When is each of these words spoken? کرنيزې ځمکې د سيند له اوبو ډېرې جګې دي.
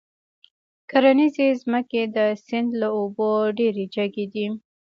کرنيزې 0.89 1.47
ځمکې 1.61 2.01
د 2.15 2.17
سيند 2.45 2.69
له 2.81 2.87
اوبو 2.97 3.29
ډېرې 3.57 3.85
جګې 3.95 4.25
دي. 4.33 4.45